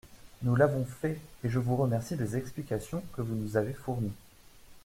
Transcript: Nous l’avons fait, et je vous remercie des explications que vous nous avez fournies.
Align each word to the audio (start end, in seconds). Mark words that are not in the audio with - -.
Nous 0.41 0.55
l’avons 0.55 0.83
fait, 0.83 1.19
et 1.43 1.49
je 1.51 1.59
vous 1.59 1.75
remercie 1.75 2.15
des 2.15 2.35
explications 2.35 3.03
que 3.13 3.21
vous 3.21 3.35
nous 3.35 3.55
avez 3.55 3.73
fournies. 3.73 4.15